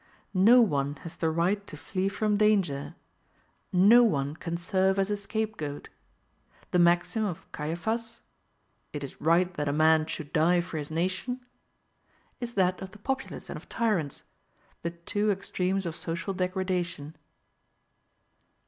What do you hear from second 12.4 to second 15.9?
that of the populace and of tyrants; the two extremes